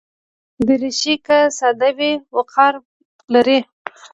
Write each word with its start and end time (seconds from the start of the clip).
دریشي 0.67 1.13
که 1.25 1.37
ساده 1.57 1.89
وي، 1.97 2.11
وقار 2.35 2.73
لري. 3.33 3.59